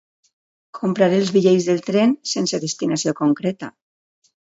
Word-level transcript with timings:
Comprar 0.79 1.09
els 1.17 1.29
bitllets 1.35 1.69
del 1.69 1.85
tren, 1.91 2.17
sense 2.35 2.63
destinació 2.67 3.19
concreta. 3.25 3.75